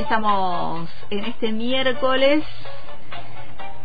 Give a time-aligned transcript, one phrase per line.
[0.00, 2.42] estamos en este miércoles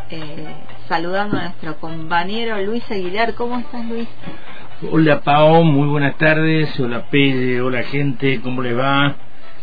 [0.10, 0.56] eh,
[0.88, 3.36] saludando a nuestro compañero Luis Aguilar.
[3.36, 4.08] ¿Cómo estás, Luis?
[4.92, 6.80] Hola, Pao, muy buenas tardes.
[6.80, 9.16] Hola, Pelle, hola, gente, ¿cómo les va?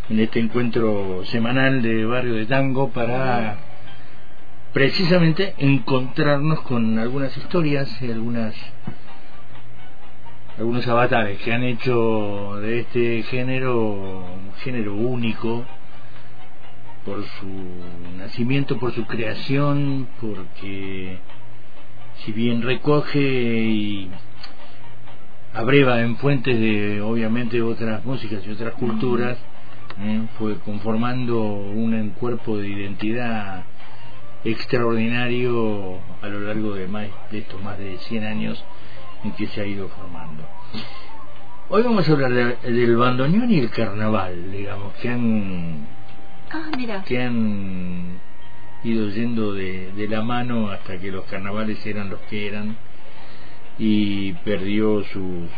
[0.08, 3.56] En este encuentro semanal de Barrio de Tango para
[4.72, 8.54] precisamente encontrarnos con algunas historias y algunas
[10.58, 15.64] algunos avatares que han hecho de este género un género único
[17.06, 17.46] por su
[18.18, 21.18] nacimiento, por su creación, porque
[22.24, 24.10] si bien recoge y
[25.54, 29.38] abreva en fuentes de obviamente otras músicas y otras culturas,
[30.00, 30.22] ¿eh?
[30.36, 33.64] fue conformando un cuerpo de identidad
[34.44, 38.64] extraordinario a lo largo de, más, de estos más de 100 años
[39.22, 40.42] en que se ha ido formando.
[41.68, 42.32] Hoy vamos a hablar
[42.62, 45.86] del bandoneón y el carnaval, digamos, que han
[46.50, 46.70] Ah,
[47.04, 48.20] que han
[48.84, 52.76] ido yendo de, la mano hasta que los carnavales eran los que eran
[53.78, 55.48] y perdió su,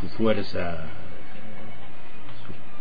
[0.00, 0.86] su, fuerza,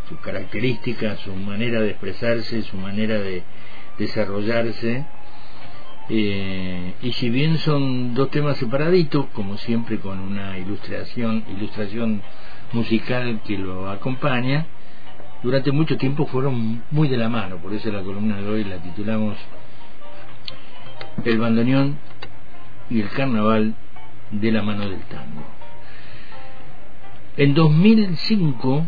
[0.07, 3.43] su, característica, su manera de expresarse, su manera de
[3.97, 5.05] desarrollarse.
[6.09, 12.21] Eh, y si bien son dos temas separaditos, como siempre con una ilustración, ilustración
[12.71, 14.67] musical que lo acompaña,
[15.43, 18.77] durante mucho tiempo fueron muy de la mano, por eso la columna de hoy la
[18.77, 19.37] titulamos
[21.23, 21.97] El bandoneón
[22.89, 23.75] y el carnaval
[24.31, 25.43] de la mano del tango.
[27.37, 28.85] En 2005,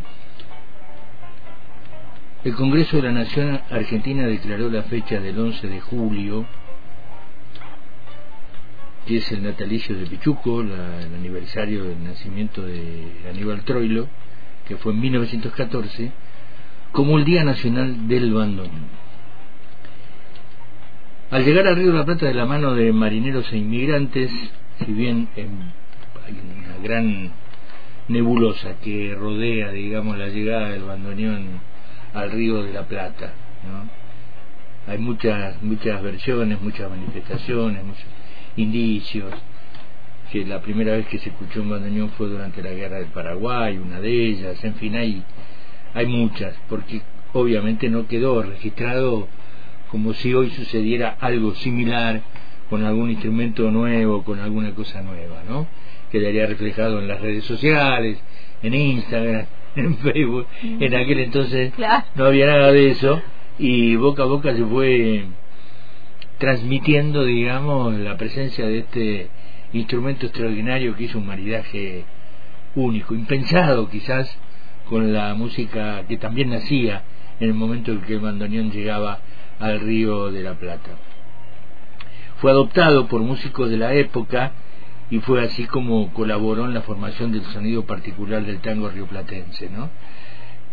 [2.46, 6.46] el Congreso de la Nación Argentina declaró la fecha del 11 de julio,
[9.06, 10.72] que es el natalicio de Pichuco, el
[11.16, 14.08] aniversario del nacimiento de Aníbal Troilo,
[14.68, 16.12] que fue en 1914,
[16.92, 19.00] como el Día Nacional del Bandoneón.
[21.32, 24.32] Al llegar al Río de la Plata de la mano de marineros e inmigrantes,
[24.80, 27.32] si bien hay una gran
[28.08, 31.62] nebulosa que rodea, digamos, la llegada del bandoneón
[32.14, 33.34] al Río de la Plata,
[34.88, 38.08] Hay muchas muchas versiones, muchas manifestaciones, muchos
[38.56, 39.32] indicios,
[40.32, 43.78] que la primera vez que se escuchó un bandoneón fue durante la Guerra del Paraguay,
[43.78, 45.24] una de ellas, en fin, hay
[45.94, 47.02] hay muchas, porque
[47.34, 49.28] obviamente no quedó registrado
[49.92, 52.22] como si hoy sucediera algo similar
[52.70, 55.68] con algún instrumento nuevo, con alguna cosa nueva, ¿no?
[56.12, 58.20] Quedaría reflejado en las redes sociales,
[58.62, 59.46] en Instagram,
[59.76, 60.46] en Facebook.
[60.62, 61.74] En aquel entonces
[62.16, 63.22] no había nada de eso
[63.58, 65.26] y boca a boca se fue
[66.38, 69.28] transmitiendo, digamos, la presencia de este
[69.74, 72.06] instrumento extraordinario que hizo un maridaje
[72.76, 74.38] único, impensado quizás
[74.90, 77.04] con la música que también nacía
[77.40, 79.20] en el momento en que el bandoneón llegaba
[79.60, 80.92] al río de la Plata.
[82.38, 84.52] Fue adoptado por músicos de la época
[85.12, 89.90] y fue así como colaboró en la formación del sonido particular del tango rioplatense, ¿no?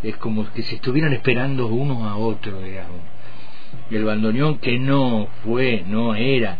[0.02, 3.00] Es como que se estuvieran esperando unos a otros, digamos.
[3.90, 6.58] El bandoneón que no fue, no era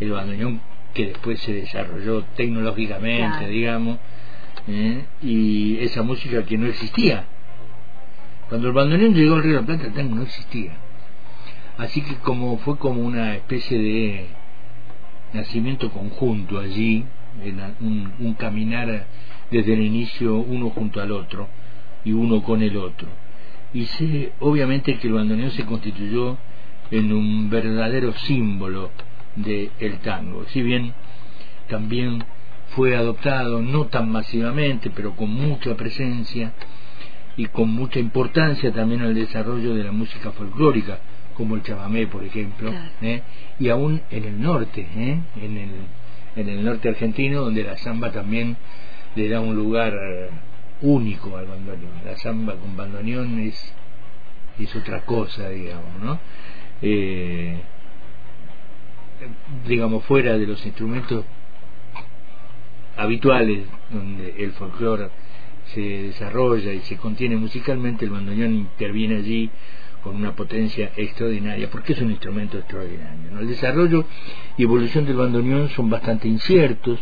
[0.00, 0.60] el bandoneón
[0.92, 3.98] que después se desarrolló tecnológicamente, digamos,
[4.68, 5.04] ¿eh?
[5.22, 7.24] y esa música que no existía.
[8.48, 10.72] Cuando el bandoneón llegó al Río de la Plata, el tango no existía.
[11.76, 14.26] Así que como fue como una especie de
[15.32, 17.04] nacimiento conjunto allí,
[17.80, 19.06] un, un caminar
[19.50, 21.48] desde el inicio uno junto al otro
[22.04, 23.08] y uno con el otro.
[23.72, 26.38] Y sé, obviamente que el bandoneón se constituyó
[26.90, 28.90] en un verdadero símbolo
[29.36, 30.44] del el tango.
[30.48, 30.94] Si bien
[31.68, 32.24] también
[32.70, 36.52] fue adoptado no tan masivamente, pero con mucha presencia
[37.36, 40.98] y con mucha importancia también al desarrollo de la música folclórica,
[41.34, 43.22] como el chamamé, por ejemplo, ¿eh?
[43.58, 45.20] y aún en el norte, ¿eh?
[45.40, 45.70] en, el,
[46.36, 48.56] en el norte argentino, donde la samba también
[49.14, 49.94] le da un lugar
[50.82, 51.92] único al bandoneón.
[52.04, 53.74] La samba con bandoneón es,
[54.58, 56.18] es otra cosa, digamos, ¿no?
[56.82, 57.60] Eh,
[59.66, 61.24] digamos, fuera de los instrumentos
[62.98, 65.08] habituales donde el folclore
[65.72, 69.50] se desarrolla y se contiene musicalmente, el bandoneón interviene allí
[70.02, 73.38] con una potencia extraordinaria, porque es un instrumento extraordinario.
[73.38, 74.04] El desarrollo
[74.56, 76.98] y evolución del bandoneón son bastante inciertos,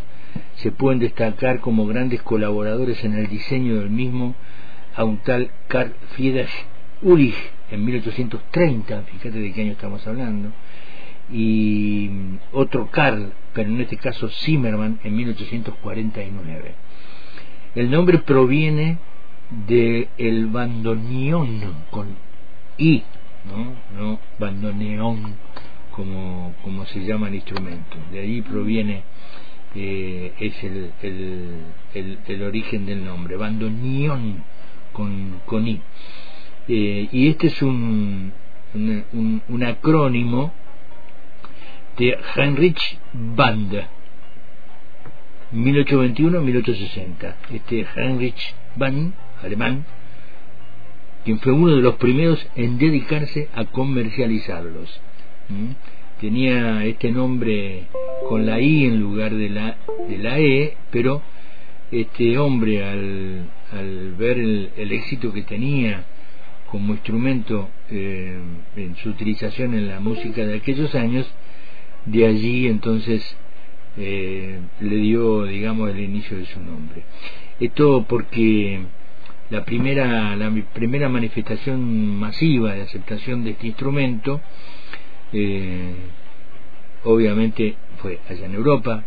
[0.57, 4.35] se pueden destacar como grandes colaboradores en el diseño del mismo
[4.95, 6.51] a un tal Karl Friedrich
[7.03, 7.37] Ulrich
[7.71, 10.51] en 1830, fíjate de qué año estamos hablando,
[11.33, 12.11] y
[12.53, 16.75] otro Karl, pero en este caso Zimmerman, en 1849.
[17.75, 18.99] El nombre proviene
[19.67, 22.09] de el bandoneón con
[22.79, 23.03] I,
[23.97, 24.19] ¿no?
[24.39, 25.37] bandoneón
[25.91, 27.97] como, como se llama el instrumento.
[28.13, 29.03] De ahí proviene,
[29.75, 34.45] eh, es el, el, el, origen del nombre, bandoneón
[34.93, 35.81] con, con I.
[36.69, 38.33] Eh, y este es un,
[38.75, 40.53] un, un, acrónimo
[41.99, 43.73] de Heinrich Band,
[45.53, 47.35] 1821-1860.
[47.53, 49.13] Este Heinrich Band,
[49.43, 49.85] alemán,
[51.25, 55.01] quien fue uno de los primeros en dedicarse a comercializarlos.
[56.21, 57.85] Tenía este nombre
[58.29, 59.77] con la I en lugar de la,
[60.09, 61.23] de la E, pero
[61.91, 66.05] este hombre al, al ver el, el éxito que tenía
[66.71, 68.39] como instrumento eh,
[68.77, 71.27] en su utilización en la música de aquellos años,
[72.07, 73.37] de allí entonces
[73.99, 77.03] eh, le dio, digamos, el inicio de su nombre.
[77.61, 78.81] Esto porque
[79.51, 84.41] la primera, la primera manifestación masiva de aceptación de este instrumento,
[85.33, 85.95] eh,
[87.05, 89.05] obviamente fue allá en Europa,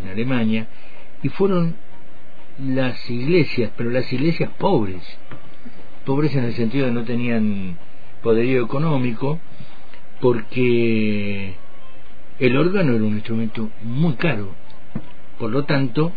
[0.00, 0.66] en Alemania,
[1.22, 1.76] y fueron
[2.58, 5.02] las iglesias, pero las iglesias pobres,
[6.04, 7.76] pobres en el sentido de no tenían
[8.22, 9.38] poderío económico,
[10.20, 11.54] porque
[12.38, 14.54] el órgano era un instrumento muy caro.
[15.38, 16.12] Por lo tanto,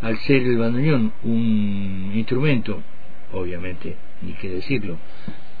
[0.00, 2.82] al ser el bandoneón un instrumento,
[3.32, 4.98] obviamente, ni que decirlo,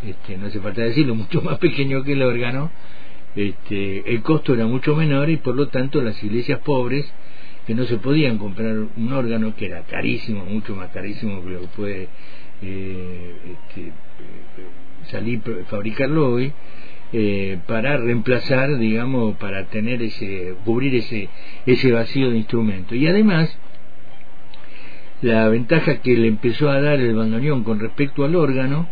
[0.04, 2.70] este, no hace falta decirlo, mucho más pequeño que el órgano,
[3.36, 7.10] este, el costo era mucho menor y por lo tanto las iglesias pobres
[7.66, 11.60] que no se podían comprar un órgano que era carísimo, mucho más carísimo que lo
[11.60, 12.08] que puede
[12.62, 13.92] eh, este,
[15.10, 16.52] salir fabricarlo hoy
[17.12, 21.28] eh, para reemplazar digamos para tener ese cubrir ese
[21.66, 23.56] ese vacío de instrumento y además
[25.22, 28.88] la ventaja que le empezó a dar el bandoneón con respecto al órgano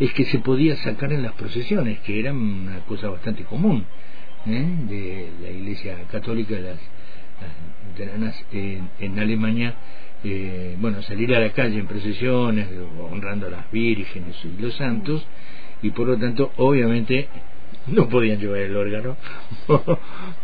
[0.00, 3.84] es que se podía sacar en las procesiones que eran una cosa bastante común
[4.46, 4.66] ¿eh?
[4.88, 6.78] de la iglesia católica las,
[8.20, 9.74] las en, en Alemania
[10.24, 12.68] eh, bueno, salir a la calle en procesiones,
[13.00, 15.24] honrando a las vírgenes y los santos,
[15.80, 17.28] y por lo tanto, obviamente,
[17.90, 19.16] no podían llevar el órgano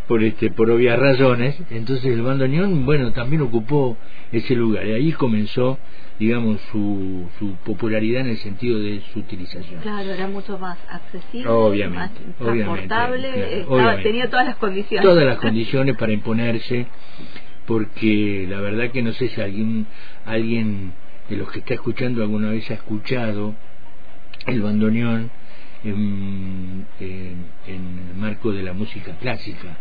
[0.08, 1.56] por este por obvias razones.
[1.70, 3.96] Entonces el bandoneón bueno también ocupó
[4.32, 4.87] ese lugar.
[4.87, 5.79] Y ahí comenzó
[6.19, 9.81] digamos su, su popularidad en el sentido de su utilización.
[9.81, 13.67] Claro era mucho más accesible obviamente, más transportable
[14.02, 15.05] tenía todas las condiciones.
[15.05, 16.87] Todas las condiciones para imponerse
[17.67, 19.87] porque la verdad que no sé si alguien,
[20.25, 20.93] alguien
[21.29, 23.55] de los que está escuchando alguna vez ha escuchado
[24.46, 25.31] el bandoneón
[25.84, 26.86] en,
[27.66, 29.76] el marco de la música clásica.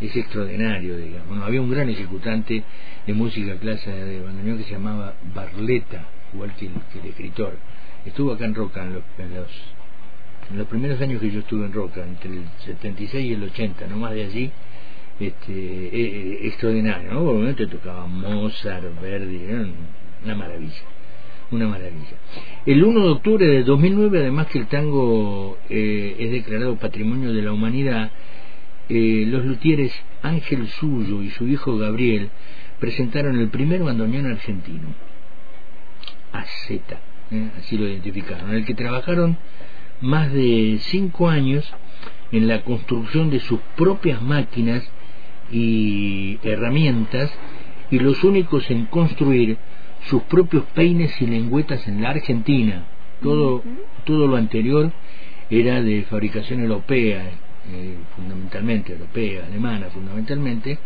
[0.00, 1.42] Es extraordinario, digamos.
[1.42, 2.62] había un gran ejecutante
[3.06, 6.04] de música clásica de bandoneón que se llamaba Barletta,
[6.34, 7.56] igual que el, escritor.
[8.04, 9.48] Estuvo acá en Roca en los, en los,
[10.50, 13.86] en los primeros años que yo estuve en Roca, entre el 76 y el 80,
[13.86, 14.52] no más de allí
[15.18, 17.20] este, eh, eh, extraordinario, ¿no?
[17.20, 19.46] Obviamente tocaba Mozart, Verdi,
[20.22, 20.82] una maravilla,
[21.50, 22.16] una maravilla.
[22.64, 27.42] El 1 de octubre de 2009, además que el tango eh, es declarado Patrimonio de
[27.42, 28.10] la Humanidad,
[28.88, 32.30] los luthieres Ángel Suyo y su hijo Gabriel
[32.78, 34.94] presentaron el primer bandoneón argentino,
[36.32, 36.70] AZ,
[37.58, 39.38] así lo identificaron, en el que trabajaron
[40.00, 41.72] más de cinco años
[42.32, 44.88] en la construcción de sus propias máquinas
[45.50, 47.32] y herramientas
[47.90, 49.58] y los únicos en construir
[50.08, 52.84] sus propios peines y lengüetas en la Argentina.
[53.22, 53.62] Todo,
[54.04, 54.92] todo lo anterior
[55.50, 57.30] era de fabricación europea,
[57.72, 60.78] eh, fundamentalmente europea, alemana, fundamentalmente.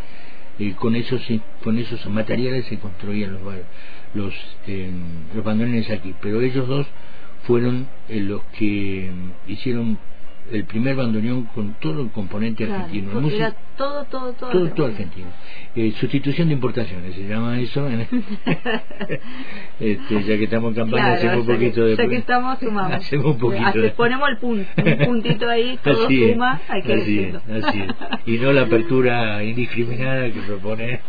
[0.58, 1.22] y con esos
[1.64, 3.42] con esos materiales se construían los
[4.12, 4.34] los,
[4.66, 4.90] eh,
[5.34, 6.86] los bandoneones aquí, pero ellos dos
[7.46, 9.10] fueron eh, los que
[9.46, 9.98] hicieron
[10.50, 13.28] el primer bandoneón con todo el componente argentino.
[13.28, 14.68] Era todo, todo, todo.
[14.70, 15.28] Todo, argentino.
[15.74, 17.88] Eh, sustitución de importaciones, se llama eso.
[19.80, 21.96] este, ya que estamos en campaña, hacemos un poquito de.
[21.96, 22.92] Ya que estamos, sumamos.
[23.00, 23.94] Hacemos un poquito.
[23.96, 27.94] Ponemos el punto, un puntito ahí, todo suma, hay que así es, así es.
[28.26, 31.00] Y no la apertura indiscriminada que propone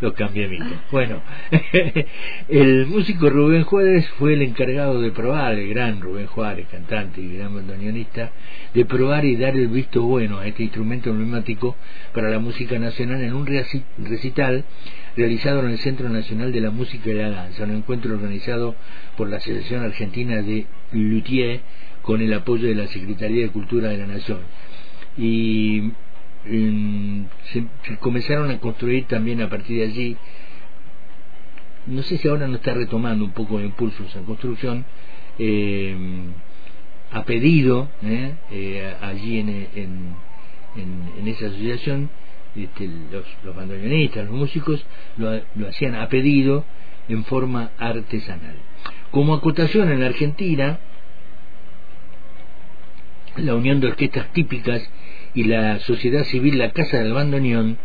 [0.00, 0.78] los cambiamientos.
[0.90, 1.20] Bueno,
[2.48, 7.36] el músico Rubén Juárez fue el encargado de probar, el gran Rubén Juárez, cantante y
[7.36, 8.30] gran bandoneonista,
[8.74, 11.76] de probar y dar el visto bueno a este instrumento emblemático
[12.12, 14.64] para la música nacional en un recital
[15.16, 18.76] realizado en el Centro Nacional de la Música y la Danza, un encuentro organizado
[19.16, 21.60] por la Asociación Argentina de Luthier
[22.02, 24.38] con el apoyo de la Secretaría de Cultura de la Nación.
[25.16, 25.92] Y
[27.52, 30.16] se, comenzaron a construir también a partir de allí
[31.86, 34.84] no sé si ahora no está retomando un poco de impulso esa construcción
[35.38, 35.96] eh,
[37.10, 38.96] a pedido, ¿eh?
[39.00, 40.14] allí en, en,
[40.76, 42.10] en, esa asociación,
[42.54, 44.84] este, los, los los músicos,
[45.16, 46.64] lo, lo hacían a pedido
[47.08, 48.56] en forma artesanal.
[49.10, 50.78] Como acotación en la Argentina,
[53.36, 54.82] la Unión de Orquestas Típicas
[55.38, 57.78] y la sociedad civil La Casa del Bandoneón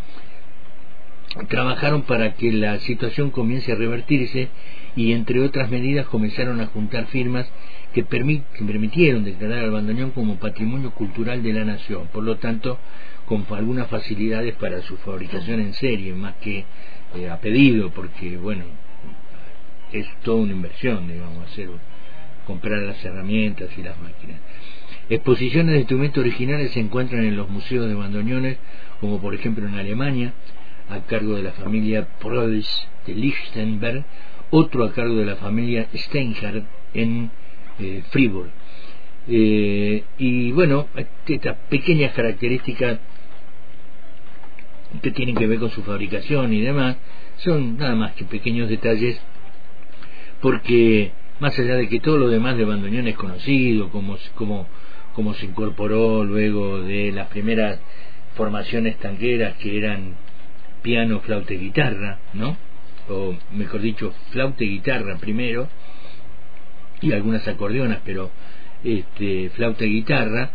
[1.50, 4.50] trabajaron para que la situación comience a revertirse
[4.95, 7.48] y entre otras medidas comenzaron a juntar firmas
[7.93, 12.79] que, permitieron declarar al bandoneón como patrimonio cultural de la nación, por lo tanto
[13.27, 16.65] con algunas facilidades para su fabricación en serie, más que
[17.13, 18.65] eh, a pedido, porque bueno,
[19.91, 21.69] es toda una inversión, digamos, hacer
[22.48, 24.39] comprar las herramientas y las máquinas.
[25.10, 28.57] Exposiciones de instrumentos originales se encuentran en los museos de bandoneones,
[29.01, 30.33] como por ejemplo en Alemania,
[30.89, 34.05] a cargo de la familia Preuss de Lichtenberg,
[34.50, 37.31] otro a cargo de la familia Steinhardt en
[37.79, 38.03] eh.
[39.27, 40.88] Eh, y bueno,
[41.27, 43.00] estas pequeñas características
[45.01, 46.98] que tienen que ver con su fabricación y demás,
[47.38, 49.19] son nada más que pequeños detalles,
[50.41, 54.67] porque más allá de que todo lo demás de bandoneón es conocido, como, como,
[55.13, 57.79] como se incorporó luego de las primeras
[58.36, 60.15] formaciones tanqueras que eran
[60.82, 62.58] piano, flauta y guitarra, ¿no?
[63.10, 65.67] O mejor dicho, flauta y guitarra primero,
[67.01, 68.32] y algunas acordeonas, pero
[68.84, 70.51] este, flauta y guitarra.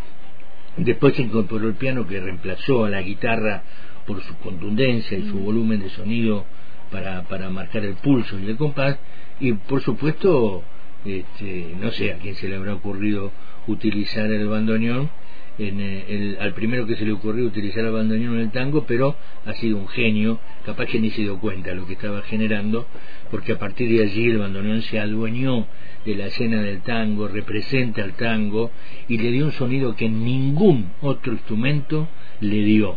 [0.77, 3.63] Después se incorporó el piano que reemplazó a la guitarra
[4.07, 5.45] por su contundencia y su mm.
[5.45, 6.45] volumen de sonido
[6.91, 8.99] para, para marcar el pulso y el compás.
[9.41, 10.63] Y por supuesto,
[11.05, 13.33] este, no sé a quién se le habrá ocurrido
[13.69, 15.11] utilizar el bandoneón
[15.59, 18.85] en eh, el, al primero que se le ocurrió utilizar el bandoneón en el tango,
[18.87, 22.23] pero ha sido un genio, capaz que ni se dio cuenta de lo que estaba
[22.23, 22.87] generando,
[23.31, 25.67] porque a partir de allí el bandoneón se adueñó
[26.05, 28.71] de la escena del tango, representa al tango
[29.09, 32.09] y le dio un sonido que ningún otro instrumento
[32.41, 32.97] le dio.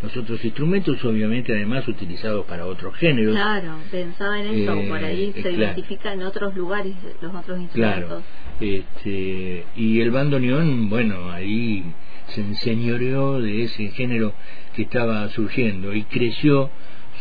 [0.00, 3.34] Los otros instrumentos, obviamente, además utilizados para otros géneros.
[3.34, 8.06] Claro, pensaba en eso, por ahí eh, se identifica en otros lugares los otros instrumentos.
[8.06, 8.22] Claro,
[8.60, 11.84] este, y el bandoneón, bueno, ahí
[12.28, 14.34] se enseñoreó de ese género
[14.74, 16.70] que estaba surgiendo y creció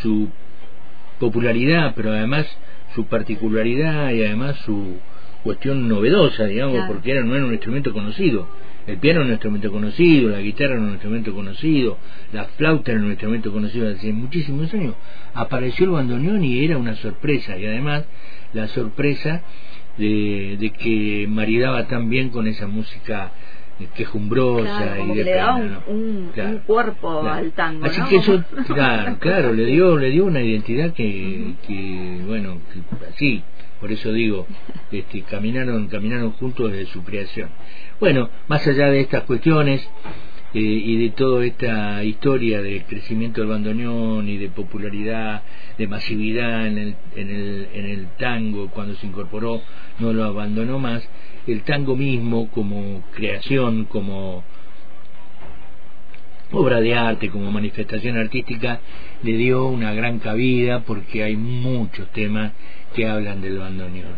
[0.01, 0.29] su
[1.19, 2.45] popularidad, pero además
[2.95, 4.97] su particularidad y además su
[5.43, 8.47] cuestión novedosa, digamos, porque era, no era un instrumento conocido.
[8.85, 11.97] El piano era un instrumento conocido, la guitarra era un instrumento conocido,
[12.31, 14.95] la flauta era un instrumento conocido hace muchísimos años.
[15.33, 18.05] Apareció el bandoneón y era una sorpresa, y además
[18.53, 19.41] la sorpresa
[19.97, 23.31] de, de que maridaba tan bien con esa música
[23.95, 25.55] quejumbrosa y de le da
[25.87, 26.31] un,
[26.65, 31.53] cuerpo al tango así que eso claro claro le dio le dio una identidad que,
[31.67, 32.57] que bueno
[33.07, 33.43] así
[33.79, 34.47] por eso digo
[34.91, 37.49] este caminaron caminaron juntos desde su creación.
[37.99, 39.87] Bueno más allá de estas cuestiones
[40.53, 45.43] eh, y de toda esta historia de crecimiento del bandoneón y de popularidad,
[45.77, 49.61] de masividad en el, en el, en el tango, cuando se incorporó
[49.99, 51.07] no lo abandonó más,
[51.47, 54.43] el tango mismo como creación, como
[56.51, 58.79] obra de arte, como manifestación artística,
[59.23, 62.53] le dio una gran cabida porque hay muchos temas
[62.95, 64.15] que hablan del bandoneón,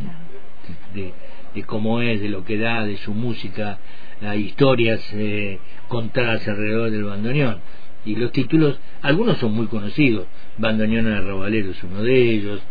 [0.93, 1.12] de,
[1.55, 3.79] de cómo es, de lo que da, de su música,
[4.22, 7.60] hay historias eh, contadas alrededor del bandoneón.
[8.06, 10.26] Y los títulos, algunos son muy conocidos,
[10.58, 12.62] Bandoneón de Robalero es uno de ellos,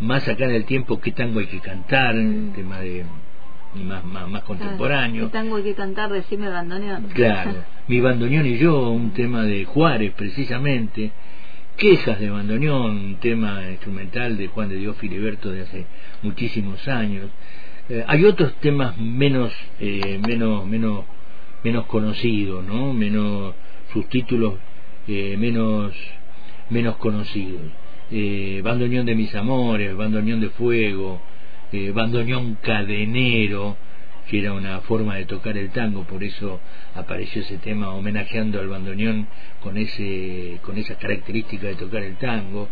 [0.00, 2.14] más acá en el tiempo, ¿qué tango hay que cantar?
[2.14, 3.04] El tema de
[3.74, 5.26] más, más, contemporáneo.
[5.26, 6.10] ¿Qué tango hay que cantar?
[6.10, 7.08] Decime bandoneón.
[7.14, 11.12] Claro, mi bandoneón y yo, un tema de Juárez precisamente,
[11.76, 15.84] Quejas de bandoneón, un tema instrumental de Juan de Dios Filiberto de hace
[16.22, 17.28] muchísimos años.
[17.88, 21.04] Eh, hay otros temas menos, eh, menos, menos,
[21.62, 22.92] menos conocidos, ¿no?
[22.92, 23.54] Menos,
[23.92, 24.54] sus títulos
[25.08, 25.94] eh, menos,
[26.70, 27.62] menos conocidos.
[28.10, 31.20] Eh, bandoneón de mis amores, bandoneón de fuego,
[31.72, 33.76] eh, bandoneón cadenero,
[34.28, 36.60] que era una forma de tocar el tango, por eso
[36.96, 39.28] apareció ese tema homenajeando al bandoneón
[39.62, 42.68] con ese con esa característica de tocar el tango.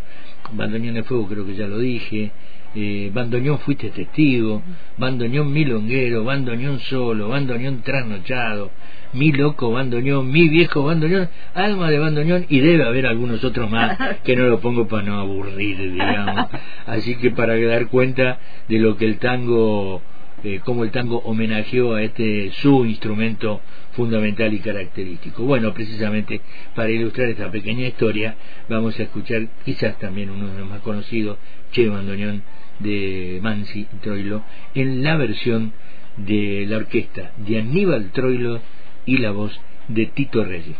[0.51, 2.31] Bandoneón de fuego creo que ya lo dije,
[2.75, 4.61] eh, bandoneón fuiste testigo,
[4.97, 8.69] bandoneón milonguero, bandoneón solo, bandoneón trasnochado,
[9.13, 13.97] mi loco bandoneón, mi viejo bandoneón, alma de bandoneón y debe haber algunos otros más
[14.25, 16.47] que no lo pongo para no aburrir, digamos.
[16.85, 20.01] Así que para dar cuenta de lo que el tango,
[20.43, 23.61] eh, como el tango homenajeó a este su instrumento
[23.93, 25.43] fundamental y característico.
[25.43, 26.41] Bueno, precisamente
[26.75, 28.35] para ilustrar esta pequeña historia
[28.67, 31.37] vamos a escuchar quizás también uno de los más conocidos,
[31.71, 32.43] Che Bandoneón
[32.79, 35.73] de Mansi Troilo, en la versión
[36.17, 38.61] de la orquesta de Aníbal Troilo
[39.05, 40.75] y la voz de Tito Reyes.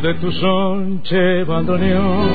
[0.00, 2.30] De tu sonche bandoneón.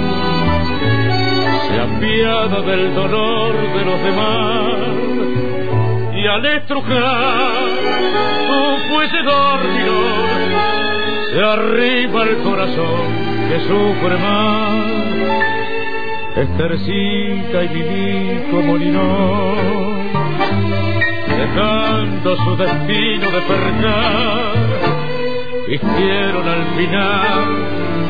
[1.68, 4.74] Se apiada del dolor de los demás
[6.14, 7.68] y al estrujar
[8.48, 10.28] tu fuese dormidor
[11.32, 13.08] se arriba el corazón
[13.50, 14.88] que sufre más.
[16.38, 19.98] Estercita y viví como Linón
[21.38, 24.97] dejando su destino de percar
[25.67, 27.45] hicieron al final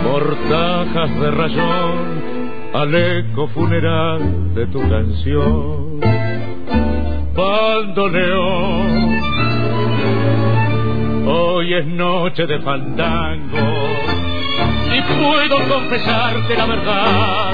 [0.03, 2.17] mortajas de rayón
[2.73, 5.99] al eco funeral de tu canción.
[7.33, 9.19] Bandoneón,
[11.27, 13.57] hoy es noche de fandango
[14.95, 17.51] y puedo confesarte la verdad.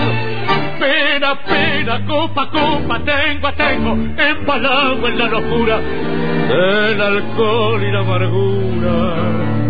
[0.79, 9.62] Pena, pena, copa, copa, tengo, tengo, empalado en la locura del alcohol y la amargura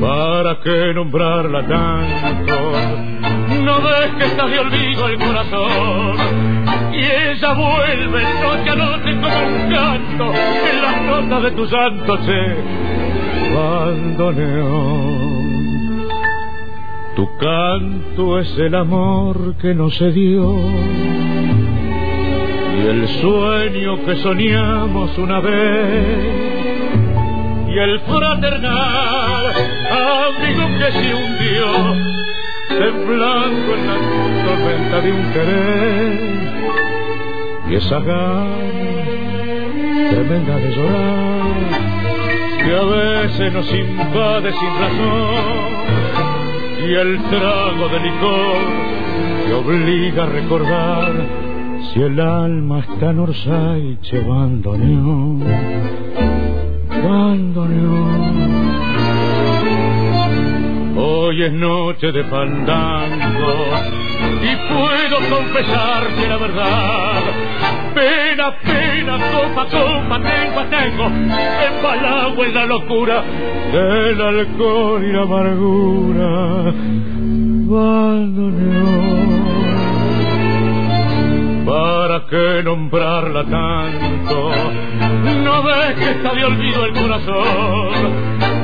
[0.00, 2.72] ¿Para qué nombrarla tanto?
[3.64, 6.16] No ves que está de olvido el corazón
[6.92, 10.32] y ella vuelve noche a noche como un canto
[10.70, 12.56] en las notas de tu santo che.
[13.54, 14.98] Bandoneón,
[17.16, 21.07] tu canto es el amor que no se dio
[22.88, 26.18] el sueño que soñamos una vez.
[27.68, 29.46] Y el fraternal
[29.90, 31.66] amigo que se hundió
[32.68, 33.96] temblando en la
[34.46, 36.38] tormenta de un querer.
[37.70, 38.56] Y esa gana
[40.10, 41.88] tremenda de llorar
[42.64, 45.68] que a veces nos invade sin razón.
[46.88, 48.58] Y el trago de licor
[49.46, 51.47] que obliga a recordar
[51.92, 55.44] si el alma está en Orsay, bandoneón,
[57.04, 58.38] bandoneón.
[60.96, 63.54] Hoy es noche de fandango
[64.42, 67.22] y puedo confesarte la verdad.
[67.94, 71.06] Pena, pena, copa, copa, tengo, tengo,
[71.68, 73.22] empalado en la locura
[73.72, 76.72] del alcohol y la amargura.
[77.70, 79.47] Bandoneón.
[81.68, 84.50] ¿Para qué nombrarla tanto?
[85.44, 87.92] No ves que está de olvido el corazón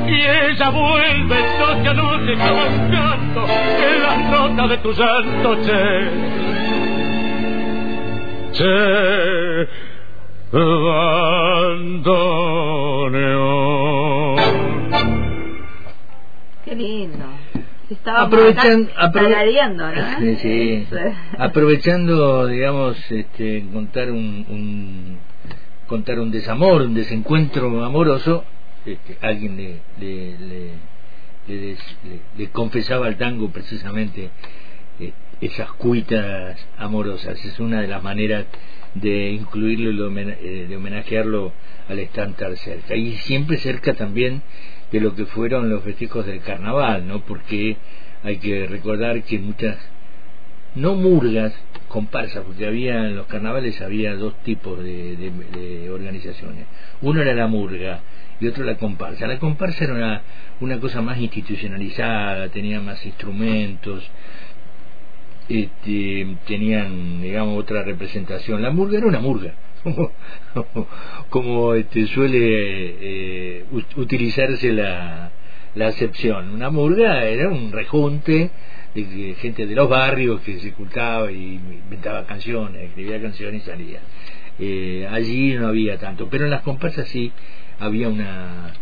[0.07, 6.09] y ella vuelve noche a noche canto en las notas de tu santo che.
[8.53, 9.67] Che,
[10.51, 11.45] bandoneón.
[16.65, 17.34] Qué lindo
[18.05, 18.91] aprovechando,
[21.37, 25.17] aprovechando, digamos, este, contar un,
[25.87, 28.43] contar un desamor, un desencuentro amoroso,
[28.85, 31.75] este, alguien le, le,
[32.37, 34.29] le, confesaba al tango precisamente
[34.99, 37.43] eh, esas cuitas amorosas.
[37.43, 38.45] Es una de las maneras
[38.93, 41.51] de incluirlo y de eh, homenajearlo
[41.87, 42.95] al estar cerca.
[42.95, 44.41] Y siempre cerca también
[44.91, 47.21] de lo que fueron los festejos del carnaval, ¿no?
[47.21, 47.77] Porque
[48.23, 49.77] hay que recordar que muchas,
[50.75, 51.53] no murgas,
[51.87, 56.65] comparsas, porque había en los carnavales había dos tipos de, organizaciones.
[57.01, 58.01] Uno era la murga
[58.39, 59.27] y otro la comparsa.
[59.27, 60.21] La comparsa era una,
[60.59, 64.03] una cosa más institucionalizada, tenía más instrumentos,
[65.49, 68.61] este, tenían, digamos, otra representación.
[68.61, 69.53] La murga era una murga
[71.29, 75.31] como, este, suele eh, utilizarse la,
[75.79, 76.49] acepción.
[76.53, 78.49] Una murga era un rejunte
[78.93, 83.99] de gente de los barrios que se ocultaba y inventaba canciones, escribía canciones y salía.
[84.57, 87.31] Eh, allí no había tanto, pero en las comparsas sí
[87.79, 88.73] había una.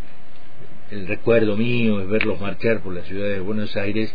[0.91, 4.13] El recuerdo mío es verlos marchar por la ciudad de Buenos Aires,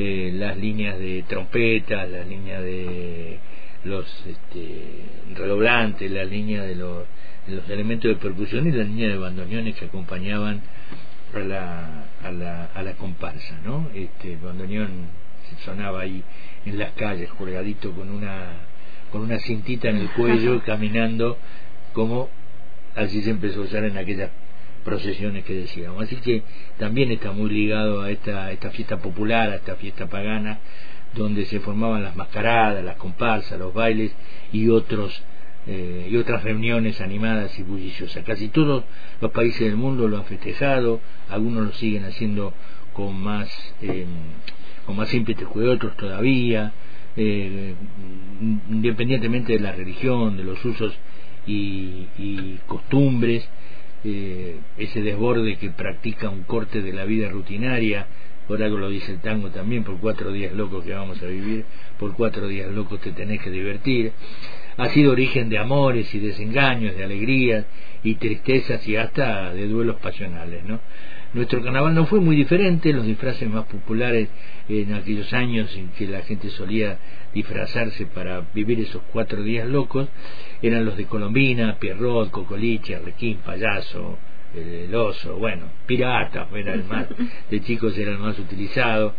[0.00, 3.40] eh, las líneas de trompetas, las líneas de
[3.82, 5.02] los este,
[5.34, 7.04] redoblantes, la línea de los,
[7.48, 10.60] los, elementos de percusión y la línea de bandoneones que acompañaban
[11.34, 13.90] a la, a la, a la comparsa, ¿no?
[13.92, 15.08] Este, el bandoneón
[15.64, 16.22] sonaba ahí
[16.64, 18.52] en las calles, colgadito con una,
[19.10, 21.38] con una cintita en el cuello, caminando
[21.92, 22.28] como
[22.94, 24.30] así se empezó a usar en aquellas
[24.84, 26.02] procesiones que decíamos.
[26.02, 26.42] Así que
[26.78, 30.58] también está muy ligado a esta, esta fiesta popular, a esta fiesta pagana,
[31.14, 34.12] donde se formaban las mascaradas, las comparsas, los bailes
[34.52, 35.22] y otros
[35.66, 38.24] eh, y otras reuniones animadas y bulliciosas.
[38.24, 38.84] Casi todos
[39.20, 42.54] los países del mundo lo han festejado, algunos lo siguen haciendo
[42.94, 43.50] con más
[43.82, 44.06] eh,
[44.86, 46.72] con más ímpetu que otros todavía,
[47.16, 47.74] eh,
[48.70, 50.94] independientemente de la religión, de los usos
[51.46, 53.46] y, y costumbres,
[54.04, 58.06] eh, ese desborde que practica un corte de la vida rutinaria,
[58.46, 61.64] por algo lo dice el tango también, por cuatro días locos que vamos a vivir,
[61.98, 64.12] por cuatro días locos te tenés que divertir,
[64.76, 67.66] ha sido origen de amores y desengaños, de alegrías
[68.02, 70.80] y tristezas y hasta de duelos pasionales, ¿no?
[71.34, 74.30] Nuestro carnaval no fue muy diferente, los disfraces más populares
[74.66, 76.98] en aquellos años en que la gente solía
[77.34, 80.08] disfrazarse para vivir esos cuatro días locos
[80.62, 84.18] eran los de Colombina, Pierrot, Cocoliche, Arlequín, Payaso,
[84.54, 87.06] el, oso, bueno, pirata era el más,
[87.50, 89.14] de chicos era el más utilizado,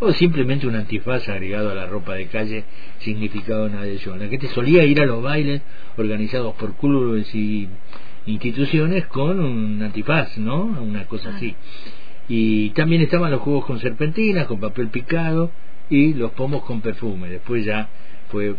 [0.00, 2.64] o simplemente un antifaz agregado a la ropa de calle
[2.98, 4.18] significaba una adhesión.
[4.18, 5.62] La gente solía ir a los bailes
[5.96, 7.68] organizados por clubes y
[8.26, 10.64] instituciones con un antifaz, ¿no?
[10.64, 11.54] Una cosa así.
[12.28, 15.50] Y también estaban los juegos con serpentinas, con papel picado
[15.90, 17.28] y los pomos con perfume.
[17.28, 17.88] Después ya
[18.28, 18.54] fue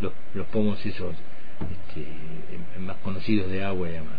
[0.00, 1.14] los, los pomos esos
[1.60, 4.16] este, más conocidos de agua y demás.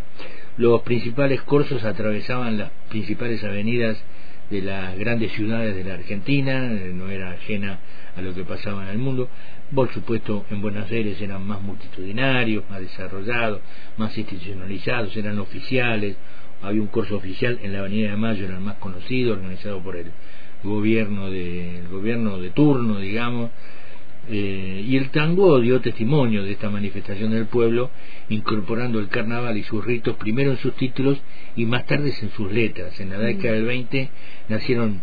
[0.58, 3.98] Los principales cursos atravesaban las principales avenidas
[4.50, 7.80] de las grandes ciudades de la Argentina, eh, no era ajena
[8.16, 9.30] a lo que pasaba en el mundo.
[9.74, 13.60] Por supuesto, en Buenos Aires eran más multitudinarios, más desarrollados,
[13.98, 16.16] más institucionalizados, eran oficiales.
[16.62, 19.98] Había un curso oficial en la Avenida de Mayo, era el más conocido, organizado por
[19.98, 20.12] el
[20.64, 23.52] gobierno de, el gobierno de turno, digamos,
[24.30, 27.92] eh, y el tango dio testimonio de esta manifestación del pueblo,
[28.28, 31.18] incorporando el carnaval y sus ritos primero en sus títulos
[31.56, 33.00] y más tarde en sus letras.
[33.00, 34.10] En la década del 20
[34.50, 35.02] nacieron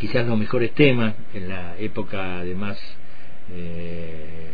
[0.00, 2.78] quizás los mejores temas, en la época de más,
[3.52, 4.50] eh,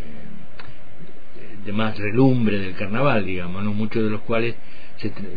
[1.64, 3.72] de más relumbre del carnaval, digamos, ¿no?
[3.72, 4.54] muchos de los cuales,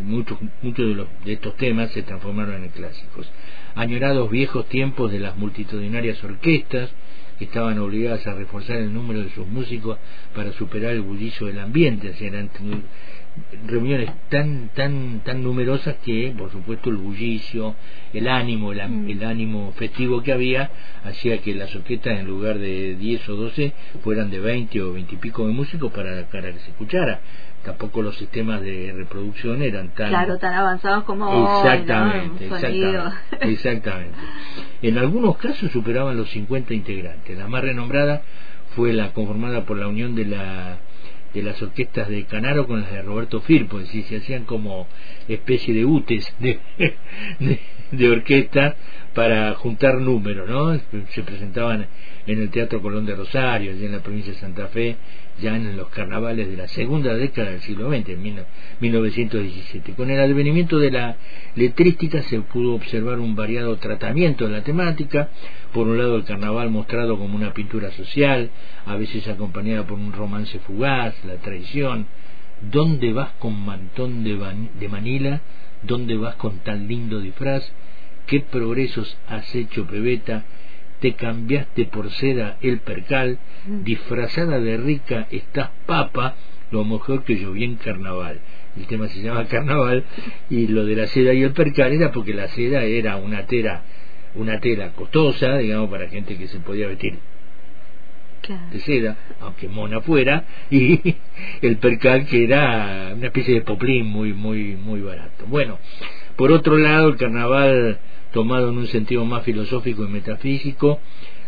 [0.04, 3.32] muchos, muchos de, los, de estos temas se transformaron en clásicos.
[3.76, 6.92] Añorados viejos tiempos de las multitudinarias orquestas,
[7.40, 9.98] estaban obligadas a reforzar el número de sus músicos
[10.36, 12.50] para superar el bullicio del ambiente, eran
[13.66, 17.76] reuniones tan tan tan numerosas que por supuesto el bullicio
[18.14, 19.10] el ánimo el, mm.
[19.10, 20.70] el, ánimo festivo que había
[21.04, 25.16] hacía que las orquestas en lugar de 10 o 12 fueran de 20 o 20
[25.16, 27.22] y pico de músicos para, para que se escuchara
[27.64, 34.18] tampoco los sistemas de reproducción eran tan claro tan avanzados como exactamente exactamente, exactamente.
[34.82, 37.38] En algunos casos superaban los 50 integrantes.
[37.38, 38.22] La más renombrada
[38.76, 40.78] fue la conformada por la unión de la
[41.34, 44.88] de las orquestas de Canaro con las de Roberto Firpo, es decir, se hacían como
[45.28, 46.60] especie de UTES de,
[47.40, 47.60] de,
[47.92, 48.76] de orquesta
[49.16, 50.80] para juntar números, ¿no?
[51.10, 51.88] Se presentaban
[52.28, 54.96] en el Teatro Colón de Rosario, en la provincia de Santa Fe,
[55.42, 58.22] ya en los carnavales de la segunda década del siglo XX, en
[58.80, 59.94] 1917.
[59.94, 61.18] Con el advenimiento de la
[61.56, 65.30] letrística se pudo observar un variado tratamiento de la temática,
[65.74, 68.50] por un lado el carnaval mostrado como una pintura social,
[68.86, 72.06] a veces acompañada por un romance fugaz, la traición,
[72.72, 74.38] ¿dónde vas con mantón de,
[74.80, 75.42] de Manila?
[75.82, 77.70] ¿Dónde vas con tan lindo disfraz?
[78.26, 80.46] ¿Qué progresos has hecho, pebeta?
[81.04, 83.38] Te cambiaste por seda el percal,
[83.68, 83.84] mm.
[83.84, 86.36] disfrazada de rica estás papa,
[86.72, 88.40] lo mejor que yo vi en carnaval.
[88.78, 90.06] El tema se llama carnaval
[90.50, 93.82] y lo de la seda y el percal era porque la seda era una tela,
[94.36, 97.20] una tela costosa, digamos, para gente que se podía vestir
[98.48, 101.16] de seda, aunque mona fuera, y
[101.62, 105.46] el percal que era una especie de poplín muy, muy, muy barato.
[105.48, 105.80] Bueno,
[106.36, 108.00] por otro lado, el carnaval
[108.32, 111.00] tomado en un sentido más filosófico y metafísico,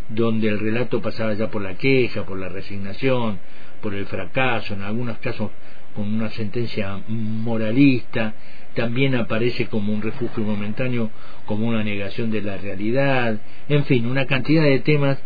[0.08, 3.38] donde el relato pasaba ya por la queja, por la resignación,
[3.82, 5.50] por el fracaso, en algunos casos
[5.94, 8.34] con una sentencia moralista,
[8.74, 11.10] también aparece como un refugio momentáneo,
[11.46, 15.18] como una negación de la realidad, en fin, una cantidad de temas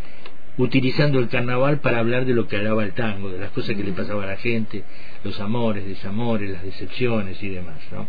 [0.59, 3.85] utilizando el carnaval para hablar de lo que hablaba el tango, de las cosas que
[3.85, 4.85] le pasaba a la gente,
[5.25, 7.79] los amores, desamores, las decepciones y demás.
[7.93, 8.09] ¿no?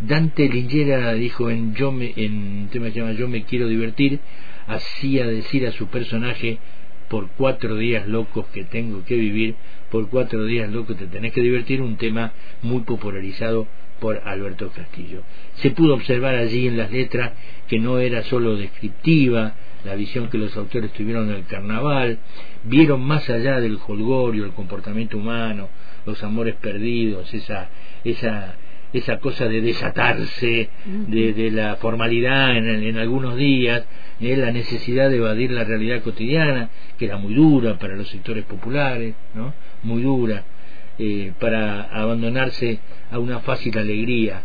[0.00, 3.68] Dante Lingera dijo en, yo me, en un tema que se llama Yo me quiero
[3.68, 4.20] divertir,
[4.66, 6.58] hacía decir a su personaje,
[7.08, 9.54] por cuatro días locos que tengo que vivir,
[9.90, 13.68] por cuatro días locos te tenés que divertir, un tema muy popularizado
[14.00, 15.22] por Alberto Castillo.
[15.56, 17.32] Se pudo observar allí en las letras
[17.68, 22.18] que no era solo descriptiva, la visión que los autores tuvieron del carnaval,
[22.64, 25.68] vieron más allá del holgorio, el comportamiento humano,
[26.06, 27.68] los amores perdidos, esa,
[28.04, 28.56] esa
[28.92, 33.84] esa cosa de desatarse de, la formalidad en, en algunos días,
[34.20, 34.36] ¿eh?
[34.36, 36.68] la necesidad de evadir la realidad cotidiana,
[36.98, 39.54] que era muy dura para los sectores populares, ¿no?
[39.82, 40.44] muy dura,
[40.98, 44.42] eh, para abandonarse a una fácil alegría,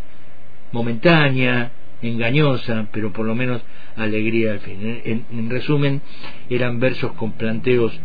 [0.71, 1.71] momentánea,
[2.01, 3.61] engañosa, pero por lo menos
[3.95, 5.01] alegría al fin.
[5.03, 6.01] En, resumen,
[6.49, 7.99] eran versos con planteos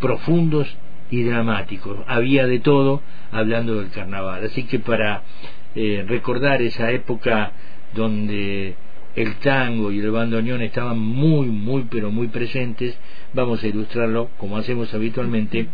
[0.00, 0.68] profundos
[1.10, 1.98] y dramáticos.
[2.06, 4.44] Había de todo hablando del carnaval.
[4.44, 5.22] Así que para
[5.74, 7.52] eh, recordar esa época
[7.94, 8.76] donde
[9.16, 12.96] el tango y el bandoneón estaban muy, muy, pero muy presentes,
[13.32, 15.68] vamos a ilustrarlo como hacemos habitualmente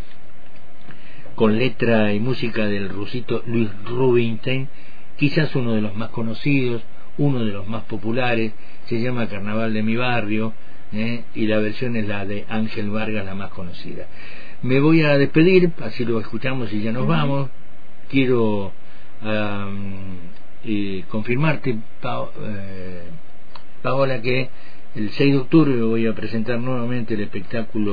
[1.34, 4.68] con letra y música del rusito Luis Rubinstein,
[5.16, 6.82] quizás uno de los más conocidos,
[7.18, 8.52] uno de los más populares,
[8.86, 10.52] se llama Carnaval de mi barrio,
[10.92, 11.24] ¿eh?
[11.34, 14.06] y la versión es la de Ángel Vargas, la más conocida.
[14.62, 17.50] Me voy a despedir, así lo escuchamos y ya nos vamos.
[18.08, 18.72] Quiero
[21.08, 23.02] confirmarte, eh,
[23.82, 24.48] Paola, que
[24.94, 27.92] el 6 de octubre voy a presentar nuevamente el espectáculo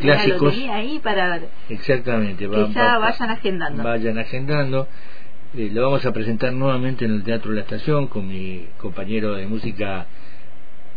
[0.00, 0.54] clásicos.
[0.70, 4.88] ahí para exactamente que ya vayan agendando vayan agendando
[5.56, 9.34] eh, lo vamos a presentar nuevamente en el Teatro de la Estación con mi compañero
[9.34, 10.06] de música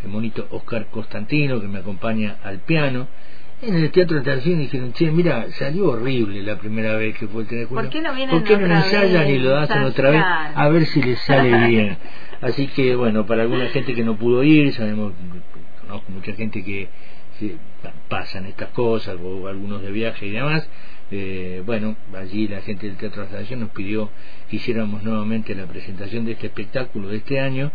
[0.04, 3.08] el monito Oscar Constantino que me acompaña al piano.
[3.62, 7.28] En el Teatro de la Estación dijeron che mira salió horrible la primera vez que
[7.28, 10.10] fue el teléfono ¿por qué no vienen ¿Por qué no ensayan y lo hacen otra
[10.10, 11.98] vez a ver si les sale bien.
[12.42, 15.14] Así que, bueno, para alguna gente que no pudo ir, sabemos,
[15.82, 16.90] conozco mucha gente que,
[18.08, 20.68] pasan estas cosas, o algunos de viaje y demás.
[21.12, 24.10] Eh, bueno, allí la gente del Teatro de la Estación nos pidió
[24.50, 27.72] que hiciéramos nuevamente la presentación de este espectáculo de este año.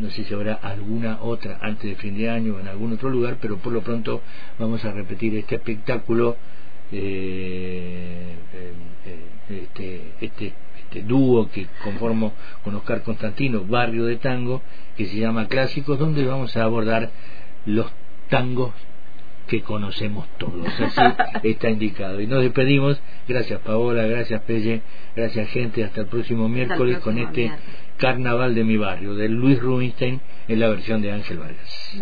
[0.00, 3.10] No sé si habrá alguna otra antes de fin de año o en algún otro
[3.10, 4.22] lugar, pero por lo pronto
[4.58, 6.36] vamos a repetir este espectáculo,
[6.90, 8.72] eh, eh,
[9.50, 10.54] este, este
[10.94, 14.62] este dúo que conformo con Oscar Constantino, Barrio de Tango,
[14.96, 17.10] que se llama Clásicos, donde vamos a abordar
[17.66, 17.90] los
[18.34, 18.72] tangos
[19.46, 20.66] que conocemos todos.
[20.80, 21.00] Así
[21.48, 22.20] está indicado.
[22.20, 23.00] Y nos despedimos.
[23.28, 24.82] Gracias Paola, gracias Pelle,
[25.14, 25.84] gracias gente.
[25.84, 27.52] Hasta el próximo miércoles con este
[27.96, 31.94] Carnaval de mi barrio, de Luis Rubinstein en la versión de Ángel Vargas.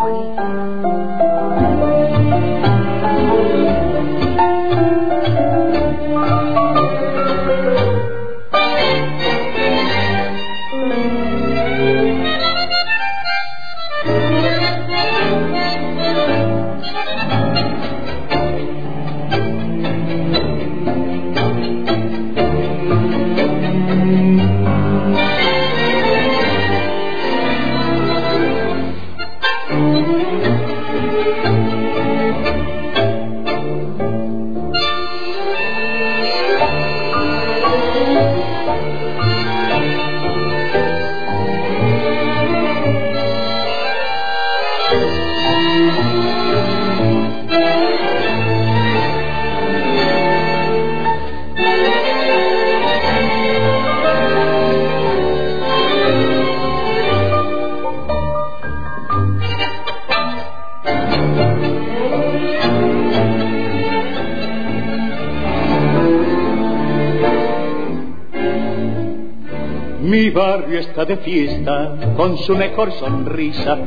[71.05, 73.79] De fiesta con su mejor sonrisa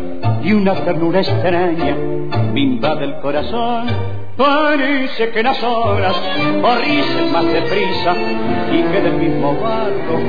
[0.44, 1.96] y una ternura extraña
[2.54, 3.88] me invade el corazón.
[4.38, 6.16] Parece que las horas
[6.62, 8.16] corrisen más deprisa
[8.72, 10.20] y que del mismo barro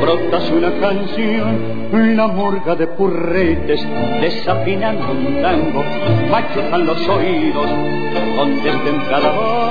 [0.00, 1.79] brotas una canción.
[1.92, 3.84] La murga de purretes
[4.20, 5.84] desafinando un tango,
[6.30, 7.68] machucan los oídos
[8.36, 8.60] con
[9.08, 9.70] cada voz.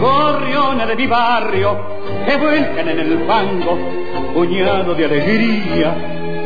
[0.00, 1.76] Gorriones de mi barrio
[2.26, 3.78] que vuelcan en el fango
[4.34, 5.94] puñado de alegría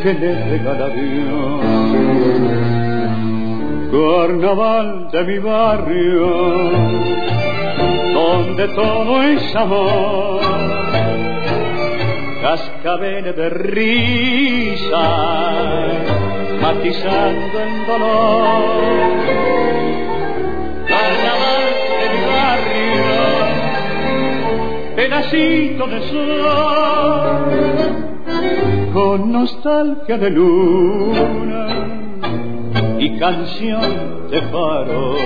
[0.03, 1.61] que le regala Dios.
[3.91, 6.27] Carnaval de mi barrio,
[8.13, 10.48] donde todo es amor,
[12.49, 15.07] cascabeles de risa,
[16.63, 18.63] matizando el dolor.
[20.89, 21.67] Carnaval
[22.01, 23.21] de mi barrio,
[24.97, 27.39] pedacito de sol
[28.95, 31.67] con nostalgia de luna
[32.99, 35.17] y canción de faro.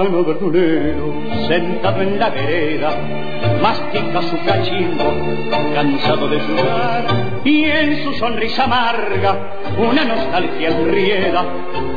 [0.00, 1.12] Gitano verdulero,
[1.46, 2.90] sentado en la vereda,
[3.60, 5.04] mastica su cachimbo,
[5.74, 7.04] cansado de sudar,
[7.44, 9.36] y en su sonrisa amarga
[9.78, 11.44] una nostalgia enrieda.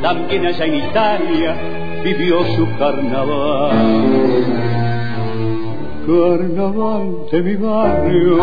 [0.01, 1.55] También allá en Italia
[2.03, 3.71] vivió su carnaval
[6.05, 8.37] carnaval de mi barrio,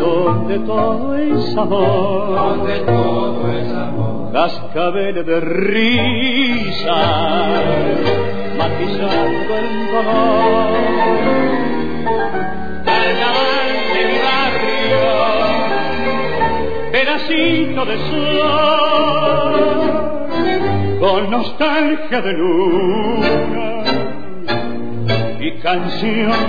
[0.00, 3.39] donde todo es amor, donde todo es amor,
[4.32, 6.96] cascabel de risa,
[8.58, 10.70] matizando el dolor.
[12.84, 15.06] Carnaval de mi barrio,
[16.92, 19.54] pedacito de sol,
[21.00, 23.84] con nostalgia de luna
[25.40, 26.40] y canción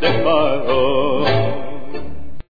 [0.00, 1.65] de paro.